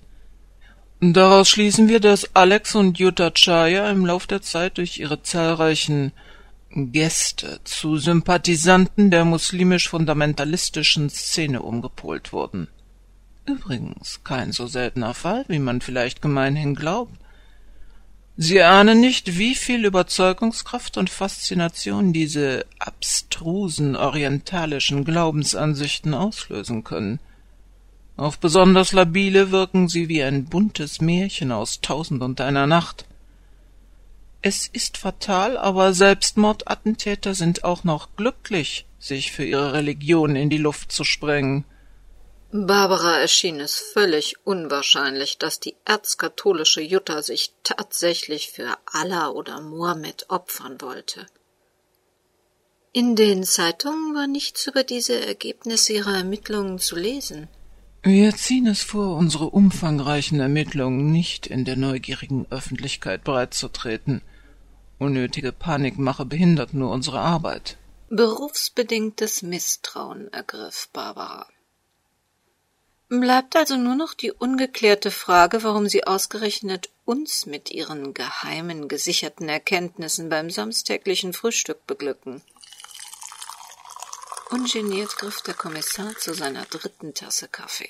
Daraus 1.05 1.49
schließen 1.49 1.89
wir, 1.89 1.99
dass 1.99 2.37
Alex 2.37 2.77
und 2.77 2.97
Jutta 2.97 3.33
Chaya 3.33 3.91
im 3.91 4.07
Lauf 4.07 4.29
der 4.29 4.41
Zeit 4.41 4.79
durch 4.79 5.01
ihre 5.01 5.21
zahlreichen 5.21 6.13
Gäste 6.71 7.59
zu 7.65 7.97
Sympathisanten 7.97 9.11
der 9.11 9.25
muslimisch-fundamentalistischen 9.25 11.11
Szene 11.11 11.63
umgepolt 11.63 12.33
wurden. 12.33 12.69
Übrigens 13.47 14.21
kein 14.23 14.53
so 14.53 14.69
seltener 14.69 15.13
Fall, 15.13 15.45
wie 15.49 15.59
man 15.59 15.81
vielleicht 15.81 16.23
gemeinhin 16.23 16.77
glaubt. 16.77 17.19
Sie 18.37 18.63
ahnen 18.63 19.01
nicht, 19.01 19.37
wie 19.37 19.57
viel 19.57 19.85
Überzeugungskraft 19.85 20.99
und 20.99 21.11
Faszination 21.11 22.13
diese 22.13 22.65
abstrusen 22.79 23.97
orientalischen 23.97 25.05
Glaubensansichten 25.05 26.15
auslösen 26.15 26.85
können. 26.85 27.19
Auf 28.23 28.39
besonders 28.39 28.93
labile 28.93 29.51
wirken 29.51 29.89
sie 29.89 30.09
wie 30.09 30.23
ein 30.23 30.45
buntes 30.45 31.01
Märchen 31.01 31.51
aus 31.51 31.81
Tausend 31.81 32.23
und 32.23 32.41
einer 32.41 32.69
Nacht. 32.69 33.05
Es 34.43 34.69
ist 34.69 34.97
fatal, 34.97 35.57
aber 35.57 35.93
Selbstmordattentäter 35.93 37.35
sind 37.35 37.65
auch 37.65 37.83
noch 37.83 38.15
glücklich, 38.15 38.87
sich 39.01 39.33
für 39.33 39.45
ihre 39.45 39.73
Religion 39.73 40.37
in 40.37 40.51
die 40.51 40.59
Luft 40.59 40.93
zu 40.93 41.03
sprengen. 41.03 41.65
Barbara 42.53 43.19
erschien 43.19 43.59
es 43.59 43.75
völlig 43.75 44.37
unwahrscheinlich, 44.45 45.39
dass 45.39 45.59
die 45.59 45.75
erzkatholische 45.85 46.81
Jutta 46.81 47.23
sich 47.23 47.53
tatsächlich 47.65 48.53
für 48.53 48.77
Allah 48.87 49.31
oder 49.31 49.61
Mohammed 49.61 50.27
opfern 50.29 50.81
wollte. 50.81 51.27
In 52.93 53.17
den 53.17 53.43
Zeitungen 53.43 54.15
war 54.15 54.29
nichts 54.29 54.69
über 54.69 54.85
diese 54.85 55.27
Ergebnisse 55.27 55.95
ihrer 55.95 56.19
Ermittlungen 56.19 56.79
zu 56.79 56.95
lesen. 56.95 57.49
Wir 58.05 58.35
ziehen 58.35 58.67
es 58.67 58.83
vor, 58.83 59.17
unsere 59.17 59.51
umfangreichen 59.51 60.41
Ermittlungen 60.41 61.13
nicht 61.13 61.47
in 61.47 61.65
der 61.65 61.77
neugierigen 61.77 62.47
Öffentlichkeit 62.51 63.23
breitzutreten. 63.23 64.23
Unnötige 64.99 65.53
Panikmache 65.53 66.25
behindert 66.25 66.75
nur 66.75 66.91
unsere 66.91 67.21
Arbeit. 67.21 67.77
Berufsbedingtes 68.09 69.43
Misstrauen 69.43 70.33
ergriff 70.33 70.89
Barbara. 70.93 71.47
Bleibt 73.09 73.55
also 73.55 73.77
nur 73.77 73.95
noch 73.95 74.15
die 74.15 74.33
ungeklärte 74.33 75.13
Frage, 75.13 75.63
warum 75.63 75.87
Sie 75.87 76.05
ausgerechnet 76.05 76.91
uns 77.05 77.47
mit 77.47 77.71
Ihren 77.71 78.15
geheimen, 78.15 78.89
gesicherten 78.89 79.49
Erkenntnissen 79.49 80.29
beim 80.29 80.51
samstäglichen 80.51 81.35
Frühstück 81.35 81.87
beglücken. 81.87 82.43
Ungeniert 84.53 85.17
griff 85.17 85.41
der 85.41 85.55
Kommissar 85.55 86.15
zu 86.19 86.35
seiner 86.35 86.67
dritten 86.67 87.15
Tasse 87.15 87.49
Kaffee. 87.49 87.89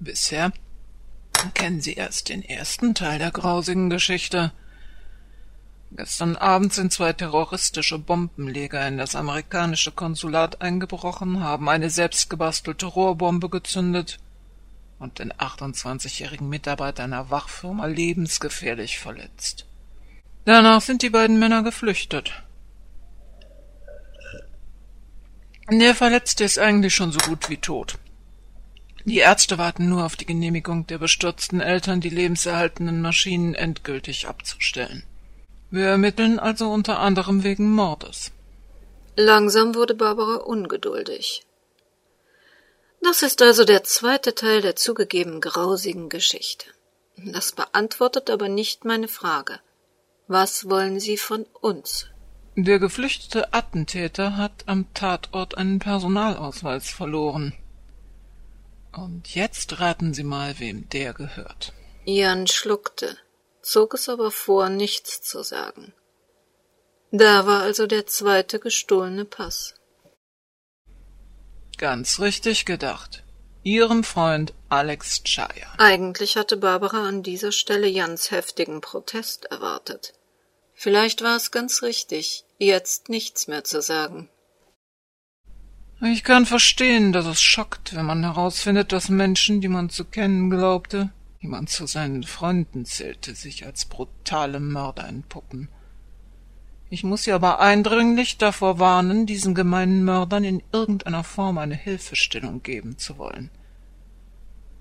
Bisher 0.00 0.52
kennen 1.54 1.80
Sie 1.80 1.92
erst 1.92 2.28
den 2.28 2.42
ersten 2.42 2.96
Teil 2.96 3.20
der 3.20 3.30
grausigen 3.30 3.88
Geschichte. 3.88 4.52
Gestern 5.92 6.34
Abend 6.34 6.72
sind 6.72 6.92
zwei 6.92 7.12
terroristische 7.12 8.00
Bombenleger 8.00 8.86
in 8.88 8.98
das 8.98 9.14
amerikanische 9.14 9.92
Konsulat 9.92 10.60
eingebrochen, 10.60 11.40
haben 11.40 11.68
eine 11.68 11.88
selbstgebastelte 11.88 12.86
Rohrbombe 12.86 13.48
gezündet 13.48 14.18
und 14.98 15.18
den 15.18 15.32
28-jährigen 15.32 16.48
Mitarbeiter 16.48 17.04
einer 17.04 17.30
Wachfirma 17.30 17.86
lebensgefährlich 17.86 18.98
verletzt. 18.98 19.66
Danach 20.44 20.80
sind 20.80 21.02
die 21.02 21.10
beiden 21.10 21.38
Männer 21.38 21.62
geflüchtet. 21.62 22.32
Der 25.70 25.94
Verletzte 25.94 26.44
ist 26.44 26.58
eigentlich 26.58 26.94
schon 26.94 27.12
so 27.12 27.18
gut 27.18 27.50
wie 27.50 27.58
tot. 27.58 27.98
Die 29.04 29.18
Ärzte 29.18 29.58
warten 29.58 29.88
nur 29.88 30.04
auf 30.04 30.16
die 30.16 30.26
Genehmigung 30.26 30.86
der 30.86 30.98
bestürzten 30.98 31.60
Eltern, 31.60 32.00
die 32.00 32.08
lebenserhaltenden 32.08 33.00
Maschinen 33.00 33.54
endgültig 33.54 34.26
abzustellen. 34.26 35.04
Wir 35.70 35.86
ermitteln 35.86 36.38
also 36.38 36.70
unter 36.70 36.98
anderem 36.98 37.44
wegen 37.44 37.70
Mordes. 37.70 38.32
Langsam 39.16 39.74
wurde 39.74 39.94
Barbara 39.94 40.36
ungeduldig. 40.36 41.42
Das 43.02 43.22
ist 43.22 43.42
also 43.42 43.64
der 43.64 43.84
zweite 43.84 44.34
Teil 44.34 44.60
der 44.60 44.76
zugegeben 44.76 45.40
grausigen 45.40 46.08
Geschichte. 46.08 46.66
Das 47.16 47.52
beantwortet 47.52 48.30
aber 48.30 48.48
nicht 48.48 48.84
meine 48.84 49.08
Frage. 49.08 49.60
Was 50.26 50.68
wollen 50.68 51.00
Sie 51.00 51.16
von 51.16 51.46
uns? 51.60 52.06
Der 52.54 52.78
geflüchtete 52.78 53.52
Attentäter 53.54 54.36
hat 54.36 54.64
am 54.66 54.92
Tatort 54.94 55.56
einen 55.56 55.78
Personalausweis 55.78 56.90
verloren. 56.90 57.54
Und 58.92 59.34
jetzt 59.34 59.80
raten 59.80 60.12
Sie 60.12 60.24
mal, 60.24 60.58
wem 60.58 60.88
der 60.88 61.14
gehört. 61.14 61.72
Jan 62.04 62.46
schluckte 62.46 63.16
zog 63.68 63.94
es 63.94 64.08
aber 64.08 64.30
vor, 64.30 64.68
nichts 64.70 65.20
zu 65.20 65.42
sagen. 65.42 65.92
Da 67.10 67.46
war 67.46 67.60
also 67.62 67.86
der 67.86 68.06
zweite 68.06 68.58
gestohlene 68.58 69.24
Pass. 69.24 69.74
Ganz 71.78 72.18
richtig 72.18 72.64
gedacht. 72.64 73.22
Ihrem 73.62 74.02
Freund 74.02 74.52
Alex 74.68 75.22
Chaya. 75.22 75.72
Eigentlich 75.78 76.36
hatte 76.36 76.56
Barbara 76.56 77.08
an 77.08 77.22
dieser 77.22 77.52
Stelle 77.52 77.86
Jans 77.86 78.32
heftigen 78.32 78.80
Protest 78.80 79.46
erwartet. 79.46 80.14
Vielleicht 80.74 81.22
war 81.22 81.36
es 81.36 81.52
ganz 81.52 81.82
richtig, 81.82 82.44
jetzt 82.58 83.08
nichts 83.08 83.46
mehr 83.46 83.62
zu 83.62 83.80
sagen. 83.80 84.28
Ich 86.00 86.24
kann 86.24 86.46
verstehen, 86.46 87.12
dass 87.12 87.26
es 87.26 87.40
schockt, 87.40 87.94
wenn 87.94 88.06
man 88.06 88.22
herausfindet, 88.22 88.92
dass 88.92 89.08
Menschen, 89.08 89.60
die 89.60 89.68
man 89.68 89.88
zu 89.88 90.04
kennen 90.04 90.50
glaubte, 90.50 91.10
die 91.42 91.48
man 91.48 91.68
zu 91.68 91.86
seinen 91.86 92.24
Freunden 92.24 92.84
zählte, 92.84 93.34
sich 93.34 93.66
als 93.66 93.84
brutale 93.84 94.60
Mörder 94.60 95.08
entpuppen. 95.08 95.68
Ich 96.90 97.04
muss 97.04 97.24
Sie 97.24 97.32
aber 97.32 97.60
eindringlich 97.60 98.38
davor 98.38 98.78
warnen, 98.78 99.26
diesen 99.26 99.54
gemeinen 99.54 100.04
Mördern 100.04 100.44
in 100.44 100.62
irgendeiner 100.72 101.22
Form 101.22 101.58
eine 101.58 101.74
Hilfestellung 101.74 102.62
geben 102.62 102.96
zu 102.96 103.18
wollen. 103.18 103.50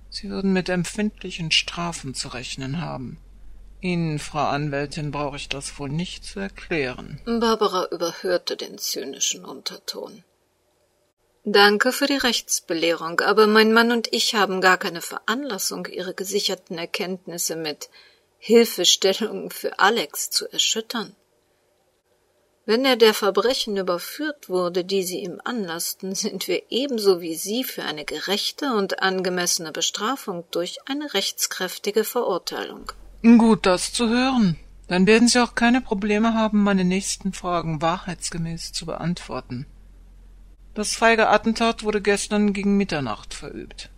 Sie 0.10 0.30
würden 0.30 0.54
mit 0.54 0.70
empfindlichen 0.70 1.52
Strafen 1.52 2.14
zu 2.14 2.30
rechnen 2.30 2.82
haben. 2.82 3.20
Ihnen, 3.82 4.20
Frau 4.20 4.46
Anwältin, 4.46 5.12
brauche 5.12 5.36
ich 5.36 5.50
das 5.50 5.78
wohl 5.78 5.90
nicht 5.90 6.24
zu 6.24 6.40
erklären. 6.40 7.20
Barbara 7.26 7.88
überhörte 7.92 8.56
den 8.56 8.78
zynischen 8.78 9.46
Unterton. 9.46 10.24
Danke 11.44 11.92
für 11.92 12.08
die 12.08 12.18
Rechtsbelehrung, 12.18 13.20
aber 13.22 13.48
mein 13.48 13.72
Mann 13.72 13.92
und 13.92 14.12
ich 14.12 14.36
haben 14.36 14.60
gar 14.60 14.78
keine 14.78 15.02
Veranlassung, 15.02 15.86
Ihre 15.86 16.14
gesicherten 16.14 16.78
Erkenntnisse 16.78 17.56
mit 17.56 17.90
Hilfestellungen 18.38 19.52
für 19.52 19.80
Alex 19.80 20.30
zu 20.30 20.52
erschüttern. 20.52 21.16
Wenn 22.70 22.84
er 22.84 22.98
der 22.98 23.14
Verbrechen 23.14 23.78
überführt 23.78 24.50
wurde, 24.50 24.84
die 24.84 25.02
sie 25.02 25.20
ihm 25.20 25.40
anlassten, 25.46 26.14
sind 26.16 26.50
wir 26.50 26.64
ebenso 26.70 27.22
wie 27.22 27.36
Sie 27.36 27.64
für 27.64 27.84
eine 27.84 28.04
gerechte 28.04 28.74
und 28.74 29.02
angemessene 29.02 29.72
Bestrafung 29.72 30.44
durch 30.52 30.80
eine 30.86 31.14
rechtskräftige 31.14 32.04
Verurteilung. 32.04 32.92
Gut, 33.24 33.66
das 33.66 33.94
zu 33.94 34.10
hören. 34.10 34.58
Dann 34.90 35.08
werden 35.08 35.30
Sie 35.30 35.42
auch 35.42 35.56
keine 35.56 35.80
Probleme 35.80 36.34
haben, 36.34 36.62
meine 36.62 36.84
nächsten 36.84 37.32
Fragen 37.32 37.82
wahrheitsgemäß 37.82 38.74
zu 38.74 38.86
beantworten. 38.86 39.66
Das 40.74 40.94
feige 40.94 41.30
Attentat 41.30 41.86
wurde 41.86 42.02
gestern 42.02 42.52
gegen 42.52 42.76
Mitternacht 42.76 43.34
verübt. 43.34 43.90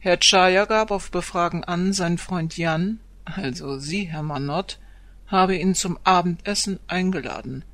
Herr 0.00 0.18
Chaya 0.18 0.64
gab 0.64 0.90
auf 0.90 1.12
Befragen 1.12 1.62
an, 1.62 1.92
sein 1.92 2.18
Freund 2.18 2.56
Jan, 2.56 2.98
also 3.24 3.78
Sie, 3.78 4.02
Herr 4.02 4.24
Manott, 4.24 4.80
habe 5.28 5.56
ihn 5.56 5.76
zum 5.76 5.96
Abendessen 6.02 6.80
eingeladen. 6.88 7.64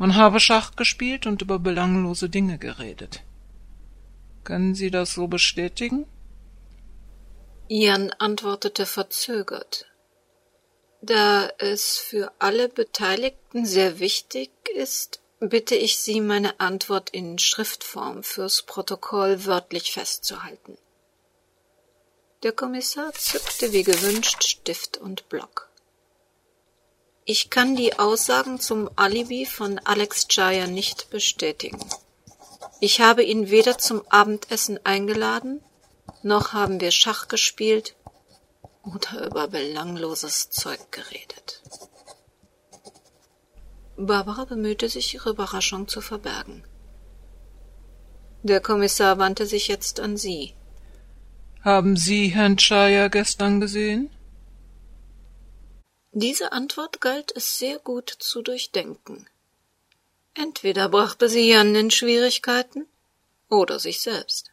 Man 0.00 0.16
habe 0.16 0.40
Schach 0.40 0.76
gespielt 0.76 1.26
und 1.26 1.42
über 1.42 1.58
belanglose 1.58 2.30
Dinge 2.30 2.56
geredet. 2.56 3.20
Können 4.44 4.74
Sie 4.74 4.90
das 4.90 5.12
so 5.12 5.26
bestätigen? 5.26 6.06
Jan 7.68 8.10
antwortete 8.12 8.86
verzögert. 8.86 9.84
Da 11.02 11.50
es 11.58 11.98
für 11.98 12.32
alle 12.38 12.70
Beteiligten 12.70 13.66
sehr 13.66 13.98
wichtig 13.98 14.50
ist, 14.74 15.20
bitte 15.38 15.74
ich 15.74 15.98
Sie, 15.98 16.22
meine 16.22 16.58
Antwort 16.60 17.10
in 17.10 17.38
Schriftform 17.38 18.22
fürs 18.22 18.62
Protokoll 18.62 19.44
wörtlich 19.44 19.92
festzuhalten. 19.92 20.78
Der 22.42 22.52
Kommissar 22.52 23.12
zückte 23.12 23.70
wie 23.74 23.82
gewünscht 23.82 24.44
Stift 24.44 24.96
und 24.96 25.28
Block. 25.28 25.69
Ich 27.32 27.48
kann 27.48 27.76
die 27.76 27.96
Aussagen 27.96 28.58
zum 28.58 28.90
Alibi 28.96 29.46
von 29.46 29.78
Alex 29.84 30.26
Jaya 30.30 30.66
nicht 30.66 31.10
bestätigen. 31.10 31.78
Ich 32.80 33.00
habe 33.00 33.22
ihn 33.22 33.50
weder 33.50 33.78
zum 33.78 34.02
Abendessen 34.08 34.80
eingeladen, 34.82 35.62
noch 36.24 36.54
haben 36.54 36.80
wir 36.80 36.90
Schach 36.90 37.28
gespielt 37.28 37.94
oder 38.82 39.26
über 39.26 39.46
belangloses 39.46 40.50
Zeug 40.50 40.80
geredet. 40.90 41.62
Barbara 43.96 44.44
bemühte 44.44 44.88
sich, 44.88 45.14
ihre 45.14 45.30
Überraschung 45.30 45.86
zu 45.86 46.00
verbergen. 46.00 46.64
Der 48.42 48.60
Kommissar 48.60 49.18
wandte 49.18 49.46
sich 49.46 49.68
jetzt 49.68 50.00
an 50.00 50.16
sie. 50.16 50.54
Haben 51.62 51.96
Sie 51.96 52.26
Herrn 52.34 52.56
Chaya 52.56 53.06
gestern 53.06 53.60
gesehen? 53.60 54.10
Diese 56.12 56.52
Antwort 56.52 57.00
galt 57.00 57.32
es 57.36 57.58
sehr 57.58 57.78
gut 57.78 58.10
zu 58.10 58.42
durchdenken. 58.42 59.28
Entweder 60.34 60.88
brachte 60.88 61.28
sie 61.28 61.48
Jan 61.48 61.74
in 61.74 61.90
Schwierigkeiten 61.90 62.86
oder 63.48 63.78
sich 63.78 64.00
selbst. 64.00 64.50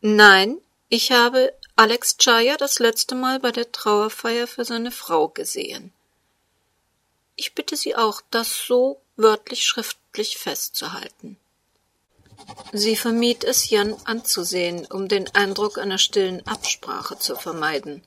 Nein, 0.00 0.58
ich 0.88 1.12
habe 1.12 1.54
Alex 1.76 2.18
Chaya 2.18 2.56
das 2.56 2.78
letzte 2.78 3.14
Mal 3.14 3.40
bei 3.40 3.52
der 3.52 3.72
Trauerfeier 3.72 4.46
für 4.46 4.64
seine 4.64 4.90
Frau 4.90 5.28
gesehen. 5.28 5.92
Ich 7.36 7.54
bitte 7.54 7.76
Sie 7.76 7.96
auch, 7.96 8.20
das 8.30 8.66
so 8.66 9.00
wörtlich 9.16 9.64
schriftlich 9.64 10.38
festzuhalten. 10.38 11.36
Sie 12.72 12.96
vermied 12.96 13.44
es, 13.44 13.70
Jan 13.70 13.96
anzusehen, 14.04 14.86
um 14.86 15.08
den 15.08 15.34
Eindruck 15.34 15.78
einer 15.78 15.98
stillen 15.98 16.46
Absprache 16.46 17.18
zu 17.18 17.34
vermeiden. 17.34 18.02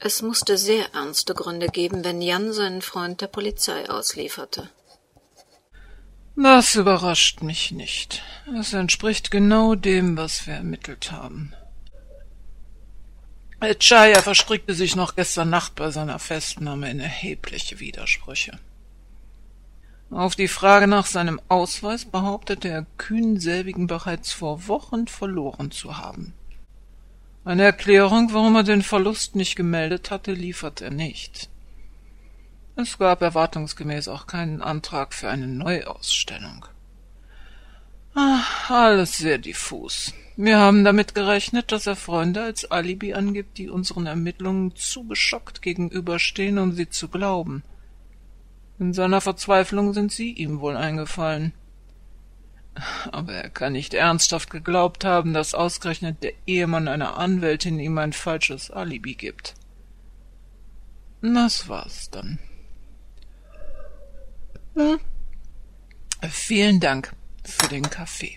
Es 0.00 0.22
musste 0.22 0.56
sehr 0.56 0.94
ernste 0.94 1.34
Gründe 1.34 1.66
geben, 1.68 2.04
wenn 2.04 2.22
Jan 2.22 2.52
seinen 2.52 2.82
Freund 2.82 3.20
der 3.20 3.26
Polizei 3.26 3.88
auslieferte. 3.90 4.70
Das 6.36 6.76
überrascht 6.76 7.42
mich 7.42 7.72
nicht. 7.72 8.22
Es 8.60 8.72
entspricht 8.72 9.32
genau 9.32 9.74
dem, 9.74 10.16
was 10.16 10.46
wir 10.46 10.54
ermittelt 10.54 11.10
haben. 11.10 11.52
Chaya 13.80 14.22
verstrickte 14.22 14.72
sich 14.72 14.94
noch 14.94 15.16
gestern 15.16 15.50
Nacht 15.50 15.74
bei 15.74 15.90
seiner 15.90 16.20
Festnahme 16.20 16.88
in 16.90 17.00
erhebliche 17.00 17.80
Widersprüche. 17.80 18.56
Auf 20.10 20.36
die 20.36 20.46
Frage 20.46 20.86
nach 20.86 21.06
seinem 21.06 21.40
Ausweis 21.48 22.04
behauptete 22.04 22.68
er 22.68 22.86
kühn 22.98 23.40
selbigen 23.40 23.88
bereits 23.88 24.32
vor 24.32 24.68
Wochen 24.68 25.08
verloren 25.08 25.72
zu 25.72 25.98
haben. 25.98 26.34
Eine 27.48 27.62
Erklärung, 27.62 28.34
warum 28.34 28.56
er 28.56 28.62
den 28.62 28.82
Verlust 28.82 29.34
nicht 29.34 29.56
gemeldet 29.56 30.10
hatte, 30.10 30.32
liefert 30.32 30.82
er 30.82 30.90
nicht. 30.90 31.48
Es 32.76 32.98
gab 32.98 33.22
erwartungsgemäß 33.22 34.08
auch 34.08 34.26
keinen 34.26 34.60
Antrag 34.60 35.14
für 35.14 35.30
eine 35.30 35.46
Neuausstellung. 35.46 36.66
Ach, 38.12 38.68
alles 38.68 39.16
sehr 39.16 39.38
diffus. 39.38 40.12
Wir 40.36 40.58
haben 40.58 40.84
damit 40.84 41.14
gerechnet, 41.14 41.72
dass 41.72 41.86
er 41.86 41.96
Freunde 41.96 42.42
als 42.42 42.70
Alibi 42.70 43.14
angibt, 43.14 43.56
die 43.56 43.70
unseren 43.70 44.04
Ermittlungen 44.04 44.76
zu 44.76 45.04
geschockt 45.04 45.62
gegenüberstehen, 45.62 46.58
um 46.58 46.72
sie 46.72 46.90
zu 46.90 47.08
glauben. 47.08 47.62
In 48.78 48.92
seiner 48.92 49.22
Verzweiflung 49.22 49.94
sind 49.94 50.12
sie 50.12 50.32
ihm 50.32 50.60
wohl 50.60 50.76
eingefallen. 50.76 51.54
Aber 53.10 53.32
er 53.32 53.50
kann 53.50 53.72
nicht 53.72 53.94
ernsthaft 53.94 54.50
geglaubt 54.50 55.04
haben, 55.04 55.32
dass 55.32 55.54
ausgerechnet 55.54 56.22
der 56.22 56.32
Ehemann 56.46 56.88
einer 56.88 57.16
Anwältin 57.16 57.78
ihm 57.78 57.98
ein 57.98 58.12
falsches 58.12 58.70
Alibi 58.70 59.14
gibt. 59.14 59.54
Das 61.20 61.68
war's 61.68 62.10
dann. 62.10 62.38
Hm? 64.74 65.00
Vielen 66.30 66.80
Dank 66.80 67.12
für 67.44 67.68
den 67.68 67.88
Kaffee. 67.88 68.36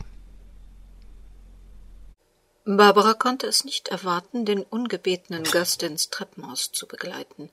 Barbara 2.66 3.14
konnte 3.16 3.48
es 3.48 3.66
nicht 3.66 3.88
erwarten, 3.88 4.46
den 4.46 4.62
ungebetenen 4.62 5.44
Gast 5.44 5.84
ins 5.84 6.10
Treppenhaus 6.10 6.72
zu 6.72 6.88
begleiten 6.88 7.50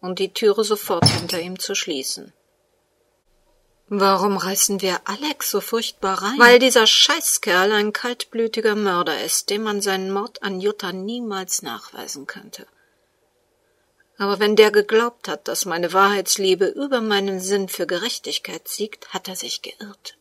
und 0.00 0.18
die 0.18 0.32
Türe 0.32 0.64
sofort 0.64 1.06
hinter 1.06 1.40
ihm 1.40 1.58
zu 1.58 1.74
schließen. 1.74 2.32
Warum 3.92 4.36
reißen 4.36 4.82
wir 4.82 5.00
Alex 5.04 5.50
so 5.50 5.60
furchtbar 5.60 6.22
rein? 6.22 6.38
Weil 6.38 6.60
dieser 6.60 6.86
Scheißkerl 6.86 7.72
ein 7.72 7.92
kaltblütiger 7.92 8.76
Mörder 8.76 9.20
ist, 9.24 9.50
dem 9.50 9.64
man 9.64 9.82
seinen 9.82 10.12
Mord 10.12 10.44
an 10.44 10.60
Jutta 10.60 10.92
niemals 10.92 11.62
nachweisen 11.62 12.28
könnte. 12.28 12.68
Aber 14.16 14.38
wenn 14.38 14.54
der 14.54 14.70
geglaubt 14.70 15.26
hat, 15.26 15.48
dass 15.48 15.64
meine 15.64 15.92
Wahrheitsliebe 15.92 16.66
über 16.66 17.00
meinen 17.00 17.40
Sinn 17.40 17.68
für 17.68 17.88
Gerechtigkeit 17.88 18.68
siegt, 18.68 19.12
hat 19.12 19.26
er 19.26 19.34
sich 19.34 19.60
geirrt. 19.60 20.16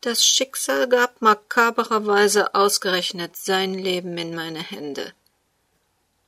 Das 0.00 0.24
Schicksal 0.24 0.88
gab 0.88 1.20
makabererweise 1.20 2.54
ausgerechnet 2.54 3.36
sein 3.36 3.74
Leben 3.74 4.16
in 4.16 4.34
meine 4.34 4.62
Hände. 4.62 5.12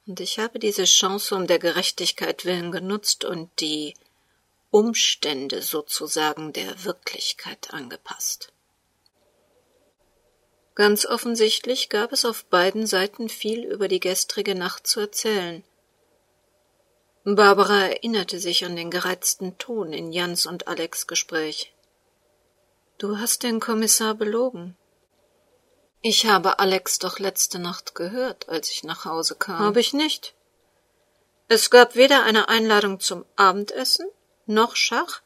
Und 0.06 0.20
ich 0.20 0.38
habe 0.38 0.58
diese 0.58 0.84
Chance 0.84 1.34
um 1.34 1.46
der 1.46 1.58
Gerechtigkeit 1.58 2.44
willen 2.44 2.72
genutzt 2.72 3.24
und 3.24 3.48
die 3.60 3.94
Umstände 4.70 5.62
sozusagen 5.62 6.52
der 6.52 6.84
Wirklichkeit 6.84 7.74
angepasst. 7.74 8.52
Ganz 10.76 11.04
offensichtlich 11.04 11.88
gab 11.88 12.12
es 12.12 12.24
auf 12.24 12.44
beiden 12.44 12.86
Seiten 12.86 13.28
viel 13.28 13.64
über 13.64 13.88
die 13.88 14.00
gestrige 14.00 14.54
Nacht 14.54 14.86
zu 14.86 15.00
erzählen. 15.00 15.64
Barbara 17.24 17.88
erinnerte 17.88 18.38
sich 18.38 18.64
an 18.64 18.76
den 18.76 18.90
gereizten 18.90 19.58
Ton 19.58 19.92
in 19.92 20.12
Jans 20.12 20.46
und 20.46 20.68
Alex 20.68 21.06
Gespräch. 21.06 21.74
Du 22.98 23.18
hast 23.18 23.42
den 23.42 23.60
Kommissar 23.60 24.14
belogen. 24.14 24.76
Ich 26.00 26.26
habe 26.26 26.60
Alex 26.60 26.98
doch 26.98 27.18
letzte 27.18 27.58
Nacht 27.58 27.94
gehört, 27.94 28.48
als 28.48 28.70
ich 28.70 28.84
nach 28.84 29.04
Hause 29.04 29.34
kam. 29.34 29.58
Habe 29.58 29.80
ich 29.80 29.92
nicht. 29.92 30.34
Es 31.48 31.70
gab 31.70 31.96
weder 31.96 32.22
eine 32.22 32.48
Einladung 32.48 33.00
zum 33.00 33.26
Abendessen 33.36 34.06
noch 34.50 34.76
Schach 34.76 35.22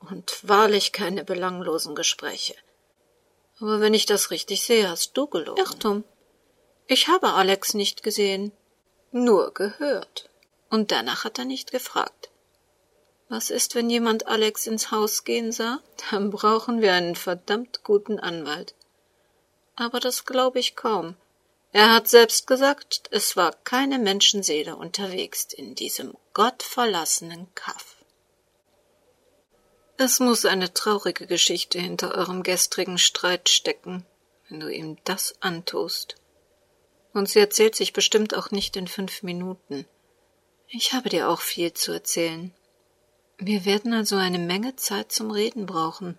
und 0.00 0.48
wahrlich 0.48 0.92
keine 0.92 1.24
belanglosen 1.24 1.94
Gespräche. 1.94 2.54
Aber 3.60 3.80
wenn 3.80 3.94
ich 3.94 4.06
das 4.06 4.30
richtig 4.30 4.62
sehe, 4.62 4.88
hast 4.88 5.16
du 5.16 5.26
gelogen. 5.26 5.62
Irrtum. 5.62 6.04
Ich 6.86 7.08
habe 7.08 7.32
Alex 7.32 7.74
nicht 7.74 8.02
gesehen, 8.02 8.52
nur 9.10 9.52
gehört. 9.52 10.30
Und 10.70 10.92
danach 10.92 11.24
hat 11.24 11.38
er 11.38 11.44
nicht 11.44 11.70
gefragt. 11.70 12.30
Was 13.28 13.50
ist, 13.50 13.74
wenn 13.74 13.90
jemand 13.90 14.26
Alex 14.26 14.66
ins 14.66 14.90
Haus 14.90 15.24
gehen 15.24 15.52
sah? 15.52 15.80
Dann 16.10 16.30
brauchen 16.30 16.80
wir 16.80 16.94
einen 16.94 17.16
verdammt 17.16 17.84
guten 17.84 18.18
Anwalt. 18.18 18.74
Aber 19.76 20.00
das 20.00 20.24
glaube 20.24 20.60
ich 20.60 20.76
kaum. 20.76 21.16
Er 21.72 21.92
hat 21.92 22.08
selbst 22.08 22.46
gesagt, 22.46 23.02
es 23.10 23.36
war 23.36 23.52
keine 23.64 23.98
Menschenseele 23.98 24.76
unterwegs 24.76 25.44
in 25.52 25.74
diesem 25.74 26.14
gottverlassenen 26.32 27.54
Kaff. 27.54 27.97
Es 30.00 30.20
muss 30.20 30.44
eine 30.44 30.72
traurige 30.72 31.26
Geschichte 31.26 31.80
hinter 31.80 32.14
eurem 32.14 32.44
gestrigen 32.44 32.98
Streit 32.98 33.48
stecken, 33.48 34.06
wenn 34.48 34.60
du 34.60 34.72
ihm 34.72 34.96
das 35.02 35.34
antust. 35.40 36.14
Und 37.12 37.28
sie 37.28 37.40
erzählt 37.40 37.74
sich 37.74 37.92
bestimmt 37.92 38.36
auch 38.36 38.52
nicht 38.52 38.76
in 38.76 38.86
fünf 38.86 39.24
Minuten. 39.24 39.86
Ich 40.68 40.92
habe 40.92 41.08
dir 41.08 41.28
auch 41.28 41.40
viel 41.40 41.72
zu 41.72 41.90
erzählen. 41.90 42.54
Wir 43.38 43.64
werden 43.64 43.92
also 43.92 44.14
eine 44.14 44.38
Menge 44.38 44.76
Zeit 44.76 45.10
zum 45.10 45.32
Reden 45.32 45.66
brauchen. 45.66 46.16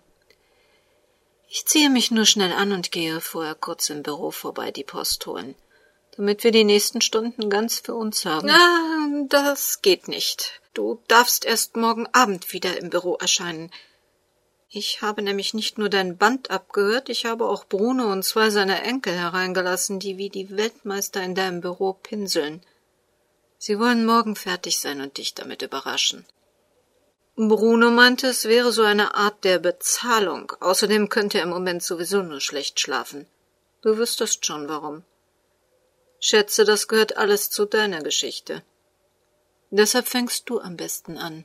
Ich 1.48 1.64
ziehe 1.64 1.88
mich 1.88 2.10
nur 2.10 2.26
schnell 2.26 2.52
an 2.52 2.72
und 2.72 2.92
gehe 2.92 3.22
vorher 3.22 3.54
kurz 3.54 3.88
im 3.88 4.02
Büro 4.02 4.30
vorbei 4.30 4.72
die 4.72 4.84
Post 4.84 5.24
holen, 5.24 5.54
damit 6.16 6.44
wir 6.44 6.52
die 6.52 6.64
nächsten 6.64 7.00
Stunden 7.00 7.50
ganz 7.50 7.78
für 7.78 7.94
uns 7.94 8.24
haben. 8.24 8.50
Ah, 8.50 9.24
das 9.28 9.82
geht 9.82 10.08
nicht. 10.08 10.60
Du 10.74 11.02
darfst 11.08 11.44
erst 11.44 11.76
morgen 11.76 12.06
Abend 12.12 12.52
wieder 12.52 12.78
im 12.78 12.90
Büro 12.90 13.16
erscheinen. 13.16 13.70
Ich 14.68 15.02
habe 15.02 15.22
nämlich 15.22 15.52
nicht 15.52 15.78
nur 15.78 15.88
dein 15.88 16.16
Band 16.16 16.50
abgehört, 16.50 17.08
ich 17.08 17.26
habe 17.26 17.48
auch 17.48 17.64
Bruno 17.64 18.12
und 18.12 18.22
zwei 18.22 18.50
seiner 18.50 18.84
Enkel 18.84 19.14
hereingelassen, 19.14 19.98
die 19.98 20.16
wie 20.16 20.28
die 20.28 20.56
Weltmeister 20.56 21.22
in 21.22 21.34
deinem 21.34 21.60
Büro 21.60 21.94
pinseln. 21.94 22.62
Sie 23.58 23.80
wollen 23.80 24.06
morgen 24.06 24.36
fertig 24.36 24.78
sein 24.78 25.00
und 25.00 25.18
dich 25.18 25.34
damit 25.34 25.62
überraschen. 25.62 26.24
Bruno 27.36 27.90
meinte, 27.90 28.28
es 28.28 28.44
wäre 28.44 28.70
so 28.70 28.82
eine 28.82 29.14
Art 29.14 29.44
der 29.44 29.58
Bezahlung. 29.58 30.52
Außerdem 30.60 31.08
könnte 31.08 31.38
er 31.38 31.44
im 31.44 31.50
Moment 31.50 31.82
sowieso 31.82 32.22
nur 32.22 32.40
schlecht 32.40 32.78
schlafen. 32.80 33.26
Du 33.82 33.96
wüsstest 33.96 34.46
schon 34.46 34.68
warum. 34.68 35.04
Schätze, 36.20 36.64
das 36.64 36.86
gehört 36.86 37.16
alles 37.16 37.48
zu 37.50 37.64
deiner 37.64 38.02
Geschichte. 38.02 38.62
Deshalb 39.70 40.06
fängst 40.06 40.48
du 40.50 40.60
am 40.60 40.76
besten 40.76 41.16
an. 41.16 41.44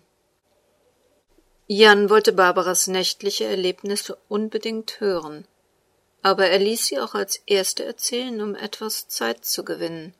Jan 1.68 2.10
wollte 2.10 2.34
Barbaras 2.34 2.88
nächtliche 2.88 3.46
Erlebnisse 3.46 4.18
unbedingt 4.28 5.00
hören, 5.00 5.48
aber 6.22 6.48
er 6.48 6.60
ließ 6.60 6.88
sie 6.88 7.00
auch 7.00 7.16
als 7.16 7.42
erste 7.48 7.86
erzählen, 7.86 8.42
um 8.42 8.54
etwas 8.54 9.08
Zeit 9.08 9.46
zu 9.46 9.64
gewinnen. 9.64 10.14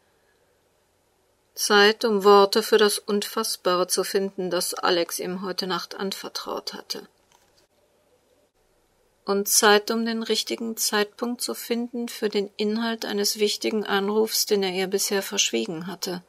Zeit, 1.54 2.04
um 2.04 2.24
Worte 2.24 2.64
für 2.64 2.78
das 2.78 2.98
Unfassbare 2.98 3.88
zu 3.88 4.04
finden, 4.04 4.50
das 4.50 4.74
Alex 4.74 5.20
ihm 5.20 5.42
heute 5.42 5.68
Nacht 5.68 5.96
anvertraut 5.96 6.74
hatte. 6.74 7.08
Und 9.26 9.48
Zeit, 9.48 9.90
um 9.90 10.06
den 10.06 10.22
richtigen 10.22 10.78
Zeitpunkt 10.78 11.42
zu 11.42 11.56
finden 11.56 12.08
für 12.10 12.30
den 12.30 12.50
Inhalt 12.58 13.06
eines 13.06 13.40
wichtigen 13.40 13.84
Anrufs, 13.84 14.46
den 14.46 14.62
er 14.62 14.72
ihr 14.72 14.88
bisher 14.88 15.24
verschwiegen 15.24 15.88
hatte. 15.88 16.24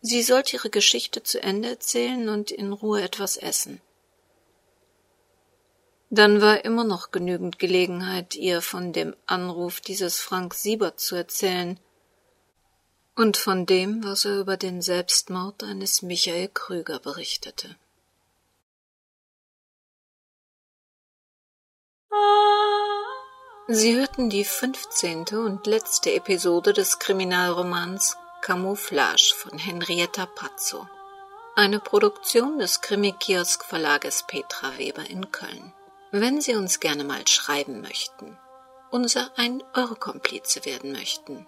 Sie 0.00 0.22
sollte 0.22 0.56
ihre 0.56 0.70
Geschichte 0.70 1.22
zu 1.22 1.42
Ende 1.42 1.68
erzählen 1.68 2.28
und 2.28 2.50
in 2.50 2.72
Ruhe 2.72 3.02
etwas 3.02 3.36
essen. 3.36 3.80
Dann 6.08 6.40
war 6.40 6.64
immer 6.64 6.84
noch 6.84 7.10
genügend 7.10 7.58
Gelegenheit, 7.58 8.34
ihr 8.34 8.62
von 8.62 8.92
dem 8.92 9.14
Anruf 9.26 9.80
dieses 9.80 10.18
Frank 10.18 10.54
Siebert 10.54 10.98
zu 10.98 11.14
erzählen, 11.14 11.78
und 13.14 13.36
von 13.36 13.66
dem, 13.66 14.02
was 14.02 14.24
er 14.24 14.40
über 14.40 14.56
den 14.56 14.80
Selbstmord 14.80 15.62
eines 15.62 16.00
Michael 16.00 16.48
Krüger 16.48 16.98
berichtete. 17.00 17.76
Sie 23.72 23.96
hörten 23.96 24.30
die 24.30 24.42
fünfzehnte 24.42 25.40
und 25.40 25.64
letzte 25.68 26.12
Episode 26.12 26.72
des 26.72 26.98
Kriminalromans 26.98 28.16
Camouflage 28.42 29.32
von 29.36 29.58
Henrietta 29.58 30.26
Pazzo. 30.26 30.88
Eine 31.54 31.78
Produktion 31.78 32.58
des 32.58 32.80
Krimi-Kiosk 32.80 33.64
Verlages 33.64 34.24
Petra 34.26 34.76
Weber 34.76 35.08
in 35.08 35.30
Köln. 35.30 35.72
Wenn 36.10 36.40
Sie 36.40 36.56
uns 36.56 36.80
gerne 36.80 37.04
mal 37.04 37.28
schreiben 37.28 37.80
möchten, 37.80 38.36
unser 38.90 39.30
ein 39.36 39.62
Euro 39.74 39.94
Komplize 39.94 40.64
werden 40.64 40.90
möchten, 40.90 41.46